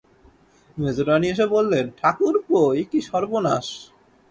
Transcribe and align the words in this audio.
মেজোরানী 0.77 1.27
এসে 1.29 1.45
বললেন, 1.47 1.85
ঠাকুরপো, 1.99 2.59
এ 2.73 2.83
কী 2.91 2.99
সর্বনাশ! 3.01 3.67